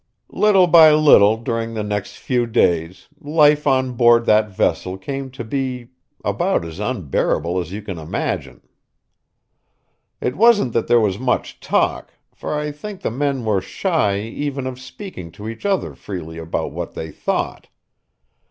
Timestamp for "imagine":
7.99-8.63